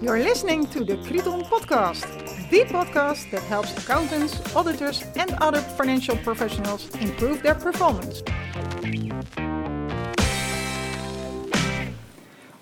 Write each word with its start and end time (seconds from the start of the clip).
You're 0.00 0.18
listening 0.18 0.66
to 0.66 0.84
the 0.84 0.96
Kriton 0.98 1.42
Podcast, 1.48 2.06
the 2.50 2.64
podcast 2.66 3.30
that 3.32 3.42
helps 3.42 3.72
accountants, 3.76 4.54
auditors, 4.54 5.02
and 5.16 5.32
other 5.40 5.60
financial 5.60 6.16
professionals 6.18 6.88
improve 7.00 7.42
their 7.42 7.54
performance. 7.54 8.22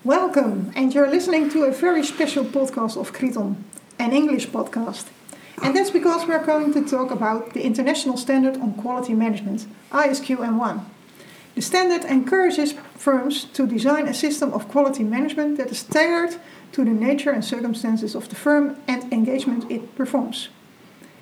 Welcome, 0.04 0.72
and 0.74 0.94
you're 0.94 1.10
listening 1.10 1.50
to 1.50 1.64
a 1.64 1.72
very 1.72 2.02
special 2.02 2.44
podcast 2.44 2.96
of 2.96 3.12
Kriton, 3.12 3.56
an 3.98 4.12
English 4.12 4.48
podcast. 4.48 5.08
And 5.62 5.76
that's 5.76 5.90
because 5.90 6.26
we're 6.26 6.46
going 6.46 6.72
to 6.72 6.84
talk 6.84 7.10
about 7.10 7.52
the 7.52 7.62
International 7.62 8.16
Standard 8.16 8.56
on 8.56 8.74
Quality 8.74 9.14
Management, 9.14 9.66
ISQ 9.90 10.38
M1. 10.38 10.84
The 11.54 11.60
standard 11.60 12.04
encourages 12.04 12.74
firms 12.94 13.44
to 13.52 13.66
design 13.66 14.08
a 14.08 14.14
system 14.14 14.52
of 14.52 14.68
quality 14.68 15.04
management 15.04 15.58
that 15.58 15.70
is 15.70 15.82
tailored 15.82 16.36
to 16.72 16.84
the 16.84 16.90
nature 16.90 17.30
and 17.30 17.44
circumstances 17.44 18.14
of 18.14 18.28
the 18.30 18.36
firm 18.36 18.76
and 18.88 19.12
engagement 19.12 19.70
it 19.70 19.94
performs. 19.94 20.48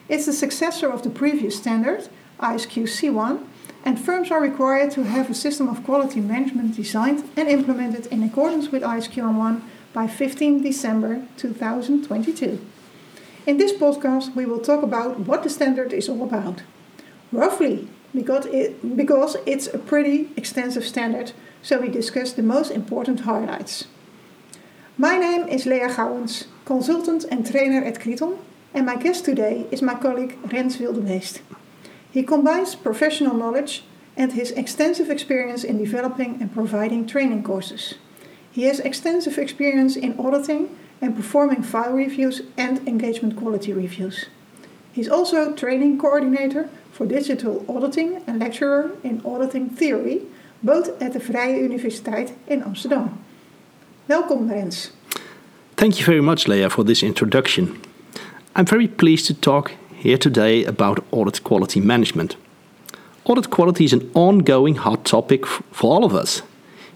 It's 0.09 0.27
the 0.27 0.33
successor 0.33 0.89
of 0.89 1.03
the 1.03 1.11
previous 1.11 1.57
standard, 1.57 2.09
ISQ 2.39 2.85
C1, 2.85 3.45
and 3.85 3.99
firms 3.99 4.31
are 4.31 4.41
required 4.41 4.93
to 4.93 5.05
have 5.05 5.31
a 5.31 5.35
system 5.35 5.69
of 5.69 5.85
quality 5.85 6.21
management 6.21 6.77
designed 6.77 7.29
and 7.37 7.49
implemented 7.49 8.07
in 8.07 8.23
accordance 8.23 8.71
with 8.71 8.83
ISQ 8.83 9.15
M1 9.15 9.63
by 9.93 10.07
15 10.07 10.63
December 10.63 11.27
2022. 11.39 12.65
In 13.47 13.57
this 13.57 13.73
podcast, 13.73 14.37
we 14.37 14.47
will 14.47 14.61
talk 14.61 14.83
about 14.83 15.21
what 15.21 15.43
the 15.43 15.51
standard 15.51 15.93
is 15.93 16.09
all 16.09 16.23
about. 16.23 16.63
Roughly, 17.33 17.89
because, 18.15 18.47
it, 18.47 18.97
because 18.97 19.37
it's 19.47 19.67
a 19.69 19.79
pretty 19.79 20.31
extensive 20.37 20.85
standard, 20.85 21.33
so 21.63 21.81
we 21.81 21.89
discuss 21.89 22.33
the 22.33 22.43
most 22.43 22.71
important 22.71 23.21
highlights. 23.21 23.87
My 24.97 25.17
name 25.17 25.49
is 25.49 25.67
Lea 25.67 25.89
Gouwens, 25.89 26.47
consultant 26.65 27.25
and 27.31 27.51
trainer 27.51 27.85
at 27.85 28.01
Kriton, 28.01 28.39
and 28.75 28.87
my 28.87 28.97
guest 28.97 29.25
today 29.25 29.67
is 29.71 29.83
my 29.83 29.95
colleague 29.95 30.39
Rens 30.53 30.79
Wildebeest. 30.79 31.43
He 32.11 32.23
combines 32.23 32.75
professional 32.75 33.35
knowledge 33.35 33.85
and 34.17 34.33
his 34.33 34.51
extensive 34.53 35.11
experience 35.11 35.65
in 35.65 35.79
developing 35.79 36.39
and 36.41 36.53
providing 36.53 37.07
training 37.07 37.43
courses. 37.43 37.95
He 38.51 38.65
has 38.65 38.81
extensive 38.81 39.39
experience 39.39 39.97
in 39.97 40.19
auditing 40.19 40.77
and 41.01 41.17
performing 41.17 41.63
file 41.63 41.93
reviews 41.93 42.43
and 42.57 42.87
engagement 42.87 43.37
quality 43.37 43.73
reviews. 43.73 44.27
He's 44.93 45.09
also 45.09 45.55
training 45.55 45.99
coordinator 45.99 46.69
for 46.93 47.07
digital 47.07 47.65
auditing 47.69 48.23
and 48.27 48.41
lecturer 48.41 48.91
in 49.03 49.21
auditing 49.25 49.71
theory, 49.71 50.23
both 50.63 51.01
at 51.01 51.13
de 51.13 51.21
Vrije 51.21 51.63
Universiteit 51.63 52.33
in 52.47 52.63
Amsterdam. 52.63 53.19
Welkom, 54.09 54.51
Rens. 54.51 54.91
Thank 55.77 55.99
you 55.99 56.05
very 56.05 56.21
much, 56.21 56.49
Leah, 56.49 56.71
for 56.71 56.85
this 56.85 57.03
introduction. 57.03 57.81
I'm 58.57 58.67
very 58.67 58.89
pleased 58.89 59.27
to 59.27 59.35
talk 59.35 59.73
here 59.95 60.19
today 60.19 60.65
about 60.65 61.05
audit 61.13 61.45
quality 61.45 61.81
management. 61.81 62.37
Audit 63.25 63.51
quality 63.51 63.85
is 63.85 63.93
an 63.93 64.11
ongoing 64.15 64.75
hot 64.75 65.05
topic 65.05 65.47
for 65.47 65.93
all 65.93 66.05
of 66.05 66.15
us. 66.15 66.43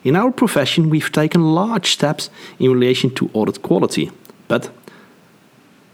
In 0.02 0.16
our 0.16 0.32
profession, 0.32 0.90
we've 0.90 1.12
taken 1.12 1.54
large 1.54 1.92
steps 1.92 2.28
in 2.58 2.72
relation 2.72 3.10
to 3.14 3.30
audit 3.32 3.62
quality, 3.62 4.10
but 4.48 4.70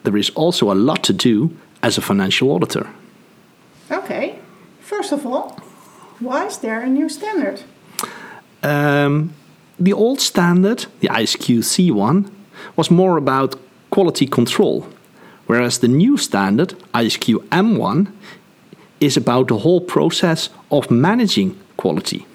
there 0.02 0.16
is 0.16 0.30
also 0.30 0.72
a 0.72 0.74
lot 0.74 1.04
to 1.04 1.12
do 1.12 1.50
as 1.82 1.98
a 1.98 2.00
financial 2.00 2.50
auditor. 2.50 2.86
Okay, 3.90 4.38
first 4.80 5.12
of 5.12 5.26
all, 5.26 5.58
why 6.20 6.46
is 6.46 6.58
there 6.58 6.80
a 6.80 6.88
new 6.88 7.08
standard? 7.08 7.62
Um, 8.62 9.32
the 9.78 9.92
old 9.92 10.20
standard, 10.20 10.86
the 11.00 11.08
ISQ 11.08 11.58
C1, 11.58 12.30
was 12.76 12.90
more 12.90 13.16
about 13.16 13.56
quality 13.90 14.26
control, 14.26 14.86
whereas 15.46 15.78
the 15.78 15.88
new 15.88 16.16
standard, 16.16 16.74
ISQ 16.94 17.36
M1, 17.48 18.12
is 19.00 19.16
about 19.16 19.48
the 19.48 19.58
whole 19.58 19.80
process 19.80 20.50
of 20.70 20.90
managing 20.90 21.58
quality. 21.76 22.26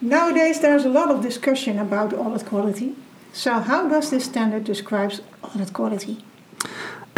Nowadays, 0.00 0.60
there's 0.60 0.84
a 0.84 0.88
lot 0.88 1.10
of 1.10 1.20
discussion 1.20 1.78
about 1.78 2.14
audit 2.14 2.46
quality. 2.46 2.94
So, 3.32 3.58
how 3.58 3.88
does 3.88 4.10
this 4.10 4.24
standard 4.24 4.64
describe 4.64 5.12
audit 5.42 5.72
quality? 5.72 6.18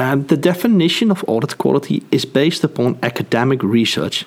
Um, 0.00 0.24
the 0.26 0.36
definition 0.36 1.10
of 1.10 1.22
audit 1.28 1.58
quality 1.58 2.02
is 2.10 2.24
based 2.24 2.64
upon 2.64 2.98
academic 3.02 3.62
research. 3.62 4.24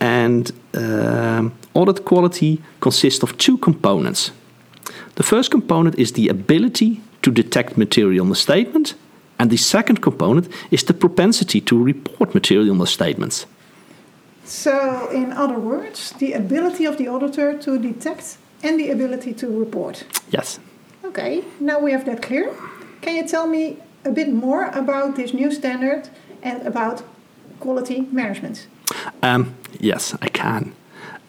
And 0.00 0.50
um, 0.74 1.52
audit 1.74 2.04
quality 2.04 2.60
consists 2.80 3.22
of 3.22 3.38
two 3.38 3.56
components. 3.56 4.32
The 5.14 5.22
first 5.22 5.52
component 5.52 5.96
is 5.96 6.12
the 6.12 6.28
ability 6.28 7.00
to 7.22 7.30
detect 7.30 7.78
material 7.78 8.26
misstatement, 8.26 8.94
and 9.38 9.48
the 9.48 9.56
second 9.56 10.02
component 10.02 10.48
is 10.72 10.82
the 10.82 10.94
propensity 10.94 11.60
to 11.60 11.80
report 11.80 12.34
material 12.34 12.74
misstatements. 12.74 13.46
So, 14.44 15.08
in 15.10 15.32
other 15.32 15.58
words, 15.58 16.12
the 16.18 16.32
ability 16.32 16.84
of 16.84 16.96
the 16.96 17.06
auditor 17.06 17.56
to 17.58 17.78
detect 17.78 18.38
and 18.64 18.80
the 18.80 18.90
ability 18.90 19.34
to 19.34 19.46
report. 19.46 20.04
Yes. 20.30 20.58
Okay, 21.04 21.44
now 21.60 21.78
we 21.78 21.92
have 21.92 22.04
that 22.06 22.22
clear. 22.22 22.52
Can 23.02 23.14
you 23.14 23.28
tell 23.28 23.46
me 23.46 23.78
a 24.04 24.10
bit 24.10 24.32
more 24.32 24.66
about 24.66 25.16
this 25.16 25.32
new 25.32 25.50
standard 25.50 26.08
and 26.42 26.66
about 26.66 27.02
quality 27.60 28.02
management? 28.12 28.66
Um, 29.22 29.54
yes, 29.80 30.14
I 30.20 30.28
can. 30.28 30.74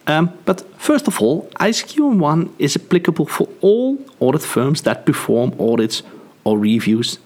Um, 0.06 0.30
but 0.44 0.60
first 0.78 1.08
of 1.08 1.20
all, 1.20 1.48
ISQ1 1.60 2.50
is 2.58 2.76
applicable 2.76 3.26
for 3.26 3.48
all 3.60 3.98
audit 4.20 4.42
firms 4.42 4.82
that 4.82 5.04
perform 5.04 5.52
audits 5.58 6.02
or 6.44 6.58
reviews 6.58 7.18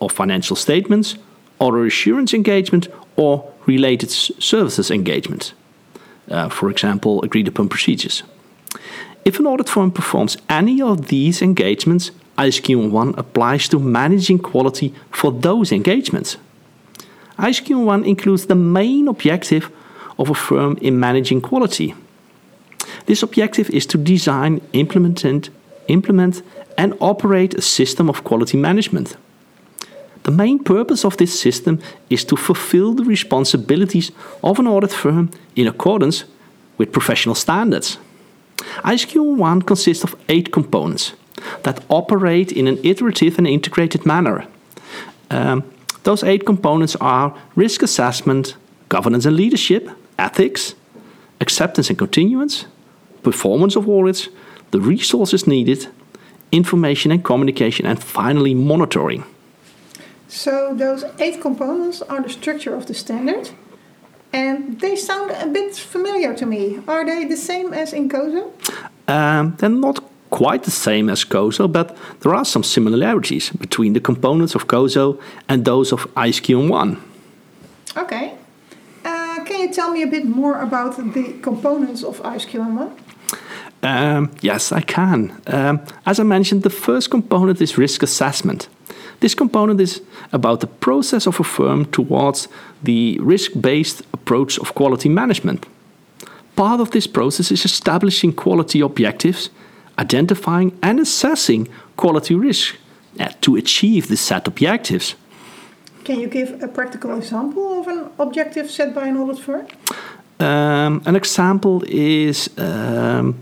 of 0.00 0.12
financial 0.12 0.56
statements, 0.56 1.16
or 1.58 1.84
assurance 1.84 2.32
engagement, 2.32 2.88
or 3.16 3.52
related 3.66 4.10
services 4.10 4.90
engagement. 4.90 5.52
Uh, 6.30 6.48
for 6.48 6.70
example, 6.70 7.22
agreed 7.22 7.48
upon 7.48 7.68
procedures. 7.68 8.22
If 9.24 9.38
an 9.38 9.46
audit 9.46 9.68
firm 9.68 9.90
performs 9.90 10.38
any 10.48 10.80
of 10.80 11.08
these 11.08 11.42
engagements, 11.42 12.12
ISQ1 12.40 13.18
applies 13.18 13.68
to 13.68 13.78
managing 13.78 14.38
quality 14.38 14.94
for 15.10 15.30
those 15.30 15.72
engagements. 15.72 16.38
ISQ1 17.38 18.06
includes 18.06 18.46
the 18.46 18.54
main 18.54 19.08
objective 19.08 19.70
of 20.18 20.30
a 20.30 20.34
firm 20.34 20.78
in 20.80 20.98
managing 20.98 21.40
quality. 21.40 21.94
This 23.06 23.22
objective 23.22 23.68
is 23.70 23.86
to 23.86 23.98
design, 23.98 24.60
implement, 24.72 25.50
implement 25.88 26.42
and 26.78 26.94
operate 27.00 27.54
a 27.54 27.62
system 27.62 28.08
of 28.08 28.24
quality 28.24 28.56
management. 28.56 29.16
The 30.22 30.30
main 30.30 30.58
purpose 30.64 31.04
of 31.04 31.16
this 31.16 31.38
system 31.40 31.78
is 32.08 32.24
to 32.24 32.36
fulfill 32.36 32.94
the 32.94 33.04
responsibilities 33.04 34.12
of 34.42 34.58
an 34.58 34.66
audit 34.66 34.92
firm 34.92 35.30
in 35.56 35.66
accordance 35.66 36.24
with 36.78 36.92
professional 36.92 37.34
standards. 37.34 37.98
ISQ 38.84 39.36
1 39.36 39.62
consists 39.62 40.04
of 40.04 40.14
eight 40.28 40.52
components 40.52 41.12
that 41.62 41.84
operate 41.88 42.52
in 42.52 42.66
an 42.66 42.78
iterative 42.82 43.38
and 43.38 43.46
integrated 43.46 44.06
manner. 44.06 44.46
Um, 45.30 45.64
those 46.02 46.22
eight 46.22 46.46
components 46.46 46.96
are 46.96 47.36
risk 47.54 47.82
assessment, 47.82 48.56
governance 48.88 49.26
and 49.26 49.36
leadership, 49.36 49.90
ethics, 50.18 50.74
acceptance 51.40 51.88
and 51.90 51.98
continuance, 51.98 52.66
performance 53.22 53.76
of 53.76 53.88
audits, 53.88 54.28
the 54.70 54.80
resources 54.80 55.46
needed, 55.46 55.86
information 56.52 57.12
and 57.12 57.24
communication, 57.24 57.86
and 57.86 58.02
finally 58.02 58.54
monitoring. 58.54 59.24
So 60.28 60.74
those 60.74 61.04
eight 61.18 61.40
components 61.40 62.02
are 62.02 62.22
the 62.22 62.28
structure 62.28 62.74
of 62.74 62.86
the 62.86 62.94
standard, 62.94 63.50
and 64.32 64.80
they 64.80 64.96
sound 64.96 65.32
a 65.32 65.46
bit 65.46 65.74
familiar 65.74 66.34
to 66.34 66.46
me. 66.46 66.80
Are 66.86 67.04
they 67.04 67.24
the 67.24 67.36
same 67.36 67.74
as 67.74 67.92
in 67.92 68.08
COSO? 68.08 68.52
Um, 69.08 69.56
they're 69.58 69.68
not 69.68 70.09
quite 70.40 70.62
the 70.62 70.70
same 70.70 71.12
as 71.12 71.24
COSO, 71.24 71.68
but 71.68 71.94
there 72.20 72.34
are 72.34 72.46
some 72.46 72.64
similarities 72.64 73.50
between 73.50 73.92
the 73.92 74.00
components 74.00 74.54
of 74.54 74.66
COSO 74.66 75.18
and 75.48 75.64
those 75.64 75.92
of 75.92 76.06
ISQ1. 76.14 76.96
Okay. 77.94 78.32
Uh, 79.04 79.44
can 79.44 79.60
you 79.60 79.70
tell 79.70 79.90
me 79.92 80.02
a 80.02 80.06
bit 80.06 80.24
more 80.24 80.62
about 80.62 80.96
the 80.96 81.38
components 81.42 82.02
of 82.02 82.22
ISQ1? 82.22 82.90
Um, 83.82 84.30
yes, 84.40 84.72
I 84.72 84.80
can. 84.80 85.30
Um, 85.46 85.80
as 86.06 86.18
I 86.18 86.22
mentioned, 86.22 86.62
the 86.62 86.70
first 86.70 87.10
component 87.10 87.60
is 87.60 87.76
risk 87.76 88.02
assessment. 88.02 88.68
This 89.20 89.34
component 89.34 89.78
is 89.80 90.00
about 90.32 90.60
the 90.60 90.66
process 90.66 91.26
of 91.26 91.40
a 91.40 91.44
firm 91.44 91.84
towards 91.84 92.48
the 92.82 93.18
risk 93.20 93.50
based 93.60 94.02
approach 94.14 94.58
of 94.58 94.74
quality 94.74 95.10
management. 95.10 95.66
Part 96.56 96.80
of 96.80 96.90
this 96.90 97.06
process 97.06 97.52
is 97.52 97.64
establishing 97.64 98.32
quality 98.32 98.80
objectives, 98.80 99.50
identifying 100.00 100.78
and 100.82 100.98
assessing 100.98 101.68
quality 101.96 102.34
risk 102.34 102.76
to 103.40 103.56
achieve 103.56 104.08
the 104.08 104.16
set 104.16 104.48
objectives. 104.48 105.14
Can 106.04 106.20
you 106.20 106.28
give 106.28 106.62
a 106.62 106.68
practical 106.68 107.16
example 107.16 107.80
of 107.80 107.88
an 107.88 108.10
objective 108.18 108.70
set 108.70 108.94
by 108.94 109.06
an 109.06 109.16
audit 109.16 109.38
firm? 109.38 109.66
Um, 110.40 111.02
an 111.04 111.16
example 111.16 111.84
is 111.86 112.48
um, 112.56 113.38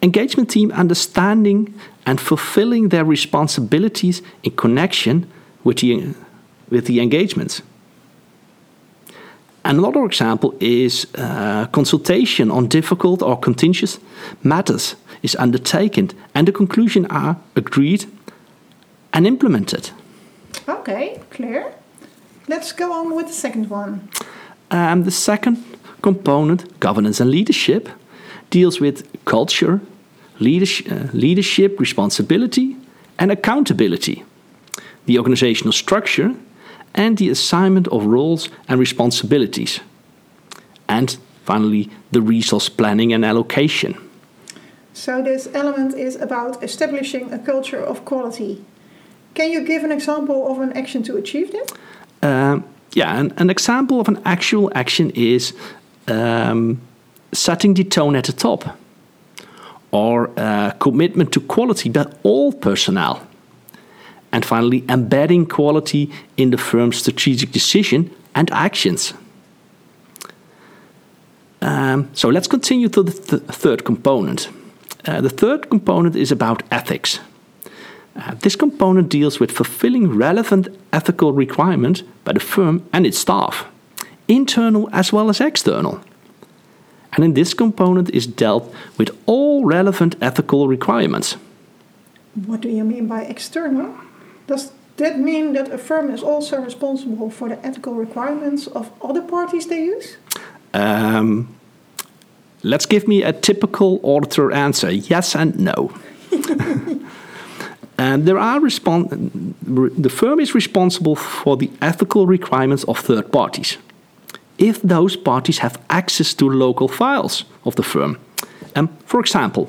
engagement 0.00 0.50
team 0.50 0.70
understanding 0.70 1.74
and 2.06 2.20
fulfilling 2.20 2.90
their 2.90 3.04
responsibilities 3.04 4.22
in 4.44 4.52
connection 4.52 5.26
with 5.64 5.78
the, 5.78 6.14
with 6.70 6.86
the 6.86 7.00
engagements. 7.00 7.62
Another 9.64 10.04
example 10.04 10.54
is 10.60 11.06
uh, 11.14 11.66
consultation 11.72 12.50
on 12.50 12.68
difficult 12.68 13.22
or 13.22 13.36
contentious 13.40 13.98
matters 14.42 14.94
is 15.24 15.34
undertaken 15.36 16.10
and 16.34 16.46
the 16.46 16.52
conclusions 16.52 17.06
are 17.10 17.36
agreed 17.56 18.04
and 19.12 19.26
implemented. 19.26 19.90
Okay, 20.68 21.20
clear. 21.30 21.72
Let's 22.46 22.72
go 22.72 22.92
on 22.92 23.16
with 23.16 23.26
the 23.26 23.32
second 23.32 23.70
one. 23.70 24.08
Um, 24.70 25.04
the 25.04 25.10
second 25.10 25.64
component, 26.02 26.78
governance 26.78 27.20
and 27.20 27.30
leadership, 27.30 27.88
deals 28.50 28.80
with 28.80 29.06
culture, 29.24 29.80
leadership, 30.38 30.92
uh, 30.92 31.08
leadership 31.12 31.80
responsibility, 31.80 32.76
and 33.18 33.32
accountability, 33.32 34.24
the 35.06 35.18
organizational 35.18 35.72
structure, 35.72 36.34
and 36.94 37.18
the 37.18 37.30
assignment 37.30 37.88
of 37.88 38.04
roles 38.04 38.50
and 38.68 38.78
responsibilities. 38.78 39.80
And 40.88 41.16
finally, 41.44 41.90
the 42.12 42.20
resource 42.20 42.68
planning 42.68 43.12
and 43.12 43.24
allocation. 43.24 43.94
So, 44.94 45.22
this 45.22 45.48
element 45.52 45.94
is 45.94 46.14
about 46.14 46.62
establishing 46.62 47.32
a 47.32 47.38
culture 47.38 47.80
of 47.80 48.04
quality. 48.04 48.64
Can 49.34 49.50
you 49.50 49.64
give 49.64 49.82
an 49.82 49.90
example 49.90 50.46
of 50.46 50.60
an 50.60 50.72
action 50.72 51.02
to 51.02 51.16
achieve 51.16 51.50
this? 51.50 51.68
Um, 52.22 52.64
yeah, 52.92 53.18
an, 53.18 53.32
an, 53.36 53.50
example 53.50 54.00
of 54.00 54.06
an 54.06 54.22
actual 54.24 54.70
action 54.72 55.10
is 55.10 55.52
um, 56.06 56.80
setting 57.32 57.74
the 57.74 57.82
tone 57.82 58.14
at 58.14 58.24
the 58.24 58.32
top 58.32 58.78
or 59.90 60.30
uh, 60.36 60.70
commitment 60.78 61.32
to 61.32 61.40
quality 61.40 61.88
by 61.88 62.06
all 62.22 62.52
personnel. 62.52 63.26
And 64.30 64.44
finally, 64.44 64.84
embedding 64.88 65.46
quality 65.46 66.12
in 66.36 66.50
the 66.50 66.56
firm's 66.58 66.98
strategic 66.98 67.50
decision 67.50 68.10
and 68.34 68.48
actions. 68.52 69.12
Um, 71.60 72.10
so 72.12 72.28
let's 72.28 72.46
continue 72.46 72.88
to 72.90 73.02
the 73.02 73.12
th 73.12 73.42
third 73.50 73.82
component. 73.84 74.48
Uh, 75.06 75.20
the 75.20 75.30
third 75.30 75.68
component 75.70 76.16
is 76.16 76.32
about 76.32 76.62
ethics. 76.70 77.20
Uh, 78.16 78.34
this 78.40 78.56
component 78.56 79.08
deals 79.08 79.40
with 79.40 79.50
fulfilling 79.50 80.16
relevant 80.16 80.68
ethical 80.92 81.32
requirements 81.32 82.02
by 82.24 82.32
the 82.32 82.40
firm 82.40 82.82
and 82.92 83.06
its 83.06 83.18
staff, 83.18 83.66
internal 84.28 84.88
as 84.92 85.12
well 85.12 85.28
as 85.28 85.40
external. 85.40 86.00
And 87.12 87.24
in 87.24 87.34
this 87.34 87.54
component 87.54 88.10
is 88.10 88.26
dealt 88.26 88.72
with 88.98 89.10
all 89.26 89.64
relevant 89.64 90.16
ethical 90.20 90.68
requirements. 90.68 91.36
What 92.46 92.60
do 92.60 92.68
you 92.68 92.84
mean 92.84 93.06
by 93.06 93.22
external? 93.22 93.94
Does 94.46 94.72
that 94.96 95.18
mean 95.18 95.52
that 95.52 95.72
a 95.72 95.78
firm 95.78 96.10
is 96.10 96.22
also 96.22 96.60
responsible 96.60 97.30
for 97.30 97.48
the 97.48 97.66
ethical 97.66 97.94
requirements 97.94 98.66
of 98.66 98.90
other 99.02 99.22
parties 99.22 99.66
they 99.66 99.84
use? 99.84 100.16
Um, 100.72 101.54
let's 102.64 102.86
give 102.86 103.06
me 103.06 103.22
a 103.22 103.32
typical 103.32 104.00
auditor 104.02 104.50
answer 104.52 104.90
yes 104.90 105.36
and 105.36 105.58
no. 105.58 105.92
and 107.98 108.26
there 108.26 108.38
are 108.38 108.60
the 108.60 110.10
firm 110.10 110.40
is 110.40 110.54
responsible 110.54 111.14
for 111.14 111.56
the 111.56 111.70
ethical 111.80 112.26
requirements 112.26 112.84
of 112.84 112.98
third 112.98 113.30
parties 113.30 113.78
if 114.58 114.80
those 114.82 115.16
parties 115.16 115.58
have 115.58 115.80
access 115.88 116.34
to 116.34 116.48
local 116.48 116.88
files 116.88 117.44
of 117.64 117.74
the 117.74 117.82
firm. 117.82 118.18
Um, 118.76 118.88
for 119.06 119.20
example, 119.20 119.68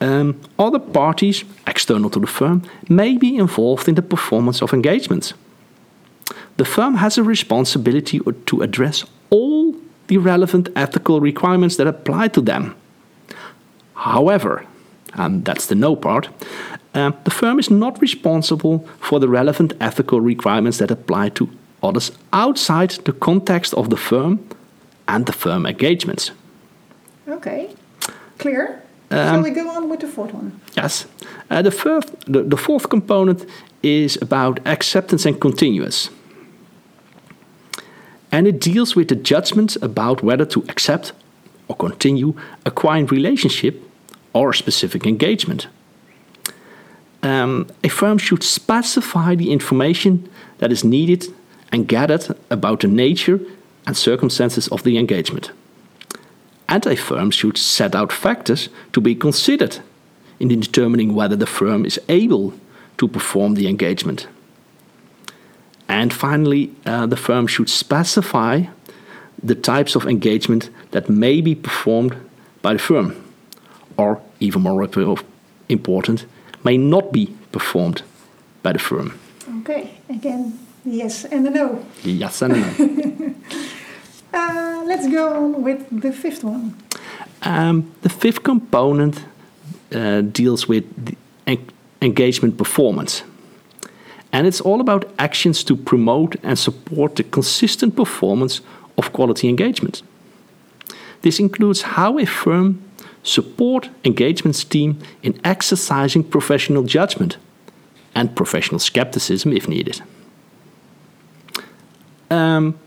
um, 0.00 0.40
other 0.58 0.78
parties 0.78 1.44
external 1.66 2.10
to 2.10 2.20
the 2.20 2.26
firm 2.26 2.62
may 2.88 3.16
be 3.16 3.36
involved 3.36 3.88
in 3.88 3.94
the 3.94 4.02
performance 4.02 4.62
of 4.62 4.72
engagements. 4.72 5.34
The 6.56 6.64
firm 6.64 6.96
has 6.96 7.18
a 7.18 7.22
responsibility 7.22 8.20
to 8.46 8.62
address 8.62 9.04
all 9.30 9.74
the 10.08 10.18
relevant 10.18 10.68
ethical 10.74 11.20
requirements 11.20 11.76
that 11.76 11.86
apply 11.86 12.28
to 12.28 12.40
them. 12.40 12.74
However, 13.94 14.64
and 15.14 15.44
that's 15.44 15.66
the 15.66 15.74
no 15.74 15.96
part, 15.96 16.28
uh, 16.94 17.12
the 17.24 17.30
firm 17.30 17.58
is 17.58 17.70
not 17.70 18.00
responsible 18.00 18.86
for 19.00 19.20
the 19.20 19.28
relevant 19.28 19.72
ethical 19.80 20.20
requirements 20.20 20.78
that 20.78 20.90
apply 20.90 21.28
to 21.30 21.48
others 21.82 22.12
outside 22.32 22.90
the 23.04 23.12
context 23.12 23.74
of 23.74 23.88
the 23.90 23.96
firm 23.96 24.38
and 25.06 25.26
the 25.26 25.32
firm 25.32 25.66
engagements. 25.66 26.32
Okay, 27.28 27.70
clear. 28.38 28.82
Um, 29.10 29.18
Shall 29.18 29.42
we 29.42 29.50
go 29.50 29.68
on 29.70 29.88
with 29.88 30.00
the 30.00 30.08
fourth 30.08 30.34
one? 30.34 30.60
Yes. 30.76 31.06
Uh, 31.50 31.62
the, 31.62 31.70
fourth, 31.70 32.14
the, 32.26 32.42
the 32.42 32.56
fourth 32.56 32.88
component 32.88 33.46
is 33.82 34.18
about 34.20 34.60
acceptance 34.66 35.24
and 35.24 35.40
continuous. 35.40 36.10
And 38.30 38.46
it 38.46 38.60
deals 38.60 38.94
with 38.94 39.08
the 39.08 39.14
judgment 39.14 39.76
about 39.76 40.22
whether 40.22 40.44
to 40.46 40.64
accept 40.68 41.12
or 41.68 41.76
continue 41.76 42.34
a 42.64 42.70
client 42.70 43.10
relationship 43.10 43.82
or 44.32 44.50
a 44.50 44.54
specific 44.54 45.06
engagement. 45.06 45.68
Um, 47.22 47.66
a 47.82 47.88
firm 47.88 48.18
should 48.18 48.42
specify 48.42 49.34
the 49.34 49.50
information 49.50 50.28
that 50.58 50.70
is 50.70 50.84
needed 50.84 51.26
and 51.72 51.88
gathered 51.88 52.26
about 52.50 52.80
the 52.80 52.88
nature 52.88 53.40
and 53.86 53.96
circumstances 53.96 54.68
of 54.68 54.82
the 54.82 54.98
engagement. 54.98 55.50
And 56.68 56.86
a 56.86 56.96
firm 56.96 57.30
should 57.30 57.56
set 57.56 57.94
out 57.94 58.12
factors 58.12 58.68
to 58.92 59.00
be 59.00 59.14
considered 59.14 59.78
in 60.38 60.48
determining 60.48 61.14
whether 61.14 61.36
the 61.36 61.46
firm 61.46 61.84
is 61.84 62.00
able 62.08 62.52
to 62.98 63.08
perform 63.08 63.54
the 63.54 63.66
engagement. 63.66 64.28
And 65.88 66.12
finally, 66.12 66.70
uh, 66.84 67.06
the 67.06 67.16
firm 67.16 67.46
should 67.46 67.70
specify 67.70 68.64
the 69.42 69.54
types 69.54 69.96
of 69.96 70.06
engagement 70.06 70.70
that 70.90 71.08
may 71.08 71.40
be 71.40 71.54
performed 71.54 72.16
by 72.62 72.72
the 72.74 72.78
firm, 72.78 73.14
or 73.96 74.20
even 74.40 74.62
more 74.62 74.88
important, 75.68 76.26
may 76.64 76.76
not 76.76 77.12
be 77.12 77.26
performed 77.52 78.02
by 78.62 78.72
the 78.72 78.78
firm. 78.78 79.18
Okay, 79.60 79.90
again, 80.08 80.58
yes 80.84 81.24
and 81.24 81.46
a 81.46 81.50
no. 81.50 81.84
Yes 82.04 82.42
and 82.42 82.52
a 82.52 82.56
no. 82.56 83.34
uh, 84.38 84.82
let's 84.86 85.06
go 85.08 85.32
on 85.34 85.62
with 85.62 86.00
the 86.02 86.12
fifth 86.12 86.44
one. 86.44 86.74
Um, 87.42 87.92
the 88.02 88.08
fifth 88.08 88.42
component 88.42 89.24
uh, 89.94 90.20
deals 90.20 90.68
with 90.68 90.84
en 91.46 91.58
engagement 92.00 92.56
performance. 92.56 93.22
And 94.32 94.46
it's 94.46 94.60
all 94.60 94.80
about 94.80 95.10
actions 95.18 95.64
to 95.64 95.76
promote 95.76 96.36
and 96.42 96.58
support 96.58 97.16
the 97.16 97.22
consistent 97.22 97.96
performance 97.96 98.60
of 98.96 99.12
quality 99.12 99.48
engagement. 99.48 100.02
This 101.22 101.40
includes 101.40 101.82
how 101.82 102.18
a 102.18 102.26
firm 102.26 102.82
support 103.22 103.90
engagements 104.04 104.64
team 104.64 104.98
in 105.22 105.40
exercising 105.44 106.24
professional 106.24 106.82
judgment 106.82 107.36
and 108.14 108.34
professional 108.34 108.78
skepticism 108.78 109.52
if 109.52 109.68
needed. 109.68 110.02
Um, 112.30 112.78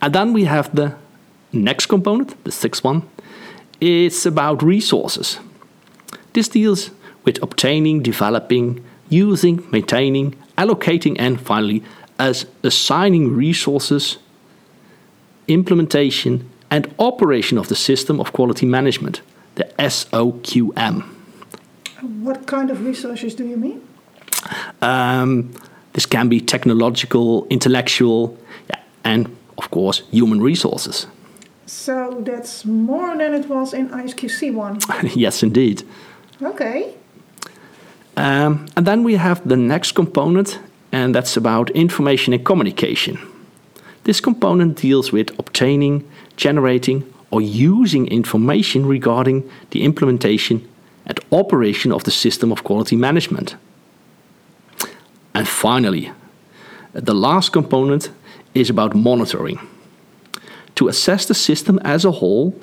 and 0.00 0.14
then 0.14 0.32
we 0.32 0.44
have 0.44 0.74
the 0.74 0.94
next 1.52 1.86
component, 1.86 2.42
the 2.44 2.52
sixth 2.52 2.84
one. 2.84 3.02
It's 3.80 4.26
about 4.26 4.62
resources. 4.62 5.38
This 6.32 6.48
deals 6.48 6.90
with 7.24 7.42
obtaining, 7.42 8.02
developing, 8.02 8.84
using, 9.08 9.66
maintaining, 9.70 10.34
allocating, 10.56 11.16
and 11.18 11.40
finally, 11.40 11.82
as 12.18 12.46
assigning 12.62 13.34
resources, 13.34 14.18
implementation, 15.46 16.48
and 16.70 16.92
operation 16.98 17.58
of 17.58 17.68
the 17.68 17.76
system 17.76 18.20
of 18.20 18.32
quality 18.32 18.66
management, 18.66 19.22
the 19.54 19.64
SOQM. 19.78 21.04
What 22.22 22.46
kind 22.46 22.70
of 22.70 22.84
resources 22.84 23.34
do 23.34 23.44
you 23.44 23.56
mean? 23.56 23.86
Um, 24.82 25.52
this 25.94 26.06
can 26.06 26.28
be 26.28 26.40
technological, 26.40 27.46
intellectual, 27.50 28.36
yeah, 28.68 28.80
and 29.04 29.36
of 29.56 29.70
course, 29.70 30.02
human 30.10 30.40
resources. 30.40 31.06
So 31.66 32.22
that's 32.24 32.64
more 32.64 33.16
than 33.16 33.34
it 33.34 33.48
was 33.48 33.74
in 33.74 33.88
ISQC1. 33.90 35.12
yes, 35.16 35.42
indeed. 35.42 35.82
Okay. 36.40 36.94
Um, 38.18 38.66
and 38.76 38.84
then 38.86 39.04
we 39.04 39.16
have 39.16 39.40
the 39.48 39.56
next 39.56 39.92
component, 39.92 40.58
and 40.90 41.14
that's 41.14 41.36
about 41.36 41.70
information 41.70 42.34
and 42.34 42.44
communication. 42.44 43.18
This 44.02 44.20
component 44.20 44.76
deals 44.82 45.12
with 45.12 45.38
obtaining, 45.38 46.02
generating, 46.36 47.04
or 47.30 47.40
using 47.40 48.08
information 48.08 48.86
regarding 48.86 49.48
the 49.70 49.84
implementation 49.84 50.66
and 51.06 51.20
operation 51.30 51.92
of 51.92 52.02
the 52.02 52.10
system 52.10 52.50
of 52.50 52.64
quality 52.64 52.96
management. 52.96 53.56
And 55.32 55.46
finally, 55.46 56.10
the 56.92 57.14
last 57.14 57.52
component 57.52 58.10
is 58.54 58.70
about 58.70 58.94
monitoring. 58.94 59.60
to 60.78 60.86
assess 60.86 61.26
the 61.26 61.34
system 61.34 61.80
as 61.82 62.04
a 62.04 62.12
whole, 62.12 62.54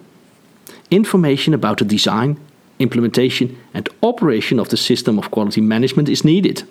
information 0.90 1.54
about 1.54 1.80
the 1.80 1.84
design, 1.84 2.38
implementation, 2.80 3.58
and 3.74 3.90
operation 4.02 4.60
of 4.60 4.70
the 4.70 4.78
system 4.78 5.18
of 5.18 5.32
quality 5.32 5.62
management 5.62 6.10
is 6.10 6.24
needed. 6.24 6.64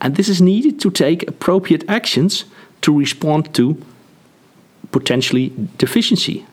And 0.00 0.16
this 0.16 0.28
is 0.28 0.40
needed 0.40 0.80
to 0.80 0.90
take 0.90 1.28
appropriate 1.28 1.84
actions 1.88 2.44
to 2.80 2.98
respond 2.98 3.54
to 3.54 3.76
potentially 4.90 5.52
deficiency. 5.78 6.44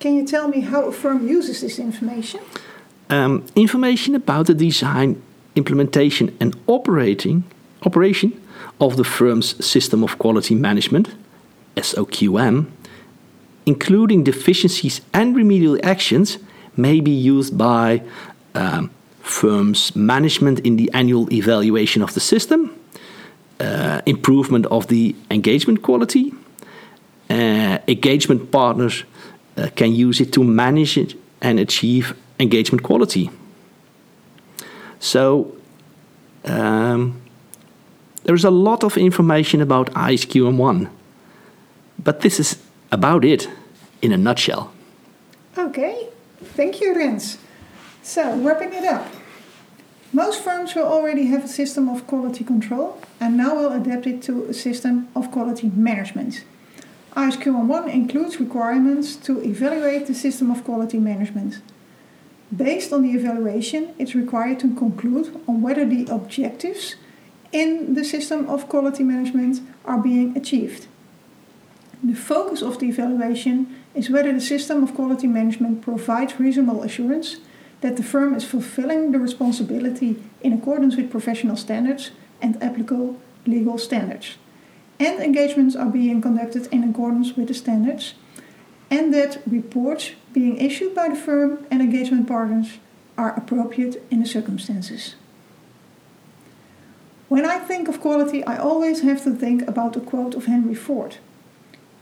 Can 0.00 0.14
you 0.16 0.26
tell 0.26 0.48
me 0.48 0.60
how 0.60 0.86
a 0.86 0.92
firm 0.92 1.28
uses 1.28 1.60
this 1.60 1.78
information? 1.78 2.40
Um, 3.08 3.44
information 3.54 4.14
about 4.14 4.46
the 4.46 4.54
design, 4.54 5.22
implementation, 5.54 6.36
and 6.40 6.56
operating 6.66 7.44
operation 7.84 8.32
of 8.80 8.96
the 8.96 9.04
firm's 9.04 9.64
system 9.64 10.02
of 10.02 10.18
quality 10.18 10.54
management, 10.54 11.14
SOQM, 11.76 12.66
including 13.64 14.24
deficiencies 14.24 15.00
and 15.12 15.36
remedial 15.36 15.78
actions, 15.82 16.38
may 16.76 17.00
be 17.00 17.10
used 17.10 17.56
by 17.56 18.02
um, 18.54 18.90
firms' 19.20 19.94
management 19.96 20.60
in 20.60 20.76
the 20.76 20.90
annual 20.92 21.32
evaluation 21.32 22.02
of 22.02 22.14
the 22.14 22.20
system, 22.20 22.78
uh, 23.60 24.00
improvement 24.06 24.66
of 24.66 24.86
the 24.86 25.14
engagement 25.30 25.82
quality. 25.82 26.32
Uh, 27.28 27.78
engagement 27.88 28.50
partners 28.52 29.04
uh, 29.56 29.68
can 29.74 29.92
use 29.92 30.20
it 30.20 30.32
to 30.32 30.44
manage 30.44 30.96
it 30.96 31.14
and 31.40 31.58
achieve 31.58 32.14
engagement 32.38 32.82
quality. 32.82 33.30
So, 35.00 35.52
um, 36.44 37.20
there 38.24 38.34
is 38.34 38.44
a 38.44 38.50
lot 38.50 38.84
of 38.84 38.96
information 38.96 39.60
about 39.60 39.90
ISQM1, 39.92 40.88
but 42.02 42.20
this 42.20 42.40
is 42.40 42.58
about 42.90 43.24
it 43.24 43.48
in 44.02 44.12
a 44.12 44.16
nutshell. 44.16 44.72
Okay, 45.56 46.08
thank 46.42 46.80
you, 46.80 46.94
Rens. 46.94 47.38
So, 48.02 48.36
wrapping 48.36 48.72
it 48.72 48.84
up. 48.84 49.06
Most 50.12 50.42
firms 50.42 50.74
will 50.74 50.86
already 50.86 51.26
have 51.26 51.44
a 51.44 51.48
system 51.48 51.88
of 51.88 52.06
quality 52.06 52.44
control 52.44 53.00
and 53.20 53.36
now 53.36 53.54
will 53.54 53.72
adapt 53.72 54.06
it 54.06 54.22
to 54.22 54.44
a 54.44 54.54
system 54.54 55.08
of 55.14 55.30
quality 55.30 55.70
management. 55.74 56.44
ISQM1 57.16 57.92
includes 57.92 58.38
requirements 58.38 59.16
to 59.16 59.42
evaluate 59.42 60.06
the 60.06 60.14
system 60.14 60.50
of 60.50 60.64
quality 60.64 60.98
management. 60.98 61.60
Based 62.54 62.92
on 62.92 63.02
the 63.02 63.10
evaluation, 63.10 63.94
it's 63.98 64.14
required 64.14 64.60
to 64.60 64.74
conclude 64.74 65.40
on 65.48 65.62
whether 65.62 65.84
the 65.84 66.06
objectives 66.10 66.94
in 67.52 67.94
the 67.94 68.04
system 68.04 68.48
of 68.48 68.68
quality 68.68 69.02
management 69.02 69.60
are 69.84 69.98
being 69.98 70.36
achieved. 70.36 70.86
The 72.04 72.14
focus 72.14 72.62
of 72.62 72.78
the 72.78 72.88
evaluation 72.88 73.74
is 73.96 74.10
whether 74.10 74.32
the 74.32 74.40
system 74.40 74.82
of 74.82 74.94
quality 74.94 75.26
management 75.26 75.82
provides 75.82 76.38
reasonable 76.38 76.82
assurance 76.82 77.38
that 77.80 77.96
the 77.96 78.02
firm 78.02 78.34
is 78.34 78.44
fulfilling 78.44 79.12
the 79.12 79.18
responsibility 79.18 80.22
in 80.42 80.52
accordance 80.52 80.96
with 80.96 81.10
professional 81.10 81.56
standards 81.56 82.10
and 82.40 82.62
applicable 82.62 83.20
legal 83.46 83.78
standards, 83.78 84.36
and 84.98 85.22
engagements 85.22 85.76
are 85.76 85.90
being 85.90 86.20
conducted 86.20 86.66
in 86.72 86.84
accordance 86.84 87.36
with 87.36 87.48
the 87.48 87.54
standards, 87.54 88.14
and 88.90 89.12
that 89.12 89.42
reports 89.46 90.12
being 90.32 90.56
issued 90.58 90.94
by 90.94 91.08
the 91.08 91.16
firm 91.16 91.66
and 91.70 91.80
engagement 91.80 92.26
partners 92.28 92.78
are 93.16 93.34
appropriate 93.36 94.02
in 94.10 94.20
the 94.20 94.26
circumstances. 94.26 95.14
When 97.28 97.44
I 97.44 97.58
think 97.58 97.88
of 97.88 98.00
quality, 98.00 98.44
I 98.44 98.56
always 98.58 99.00
have 99.00 99.24
to 99.24 99.34
think 99.34 99.66
about 99.66 99.96
a 99.96 100.00
quote 100.00 100.34
of 100.34 100.46
Henry 100.46 100.74
Ford. 100.74 101.16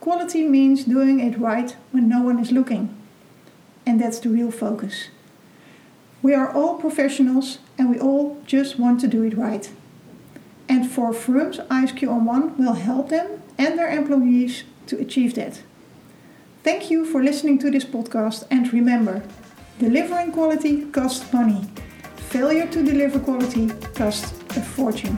Quality 0.05 0.47
means 0.47 0.85
doing 0.85 1.19
it 1.19 1.39
right 1.39 1.75
when 1.91 2.11
no 2.11 2.21
one 2.21 2.39
is 2.39 2.53
looking. 2.53 2.95
And 3.87 3.99
that's 3.99 4.19
the 4.19 4.29
real 4.29 4.51
focus. 4.51 5.09
We 6.21 6.35
are 6.35 6.53
all 6.53 6.75
professionals 6.75 7.59
and 7.79 7.89
we 7.89 7.99
all 7.99 8.37
just 8.45 8.79
want 8.79 9.01
to 9.01 9.09
do 9.09 9.23
it 9.23 9.35
right. 9.35 9.71
And 10.69 10.91
for 10.91 11.15
firms, 11.15 11.57
ISQM1 11.71 12.59
will 12.59 12.75
help 12.75 13.09
them 13.09 13.41
and 13.57 13.79
their 13.79 13.89
employees 13.89 14.65
to 14.89 15.01
achieve 15.01 15.37
that. 15.37 15.63
Thank 16.63 16.91
you 16.91 17.07
for 17.07 17.25
listening 17.25 17.59
to 17.61 17.71
this 17.71 17.87
podcast 17.87 18.45
and 18.51 18.71
remember, 18.75 19.23
delivering 19.79 20.33
quality 20.33 20.85
costs 20.93 21.33
money. 21.33 21.63
Failure 22.29 22.67
to 22.67 22.85
deliver 22.85 23.19
quality 23.19 23.71
costs 23.95 24.35
a 24.55 24.61
fortune. 24.61 25.17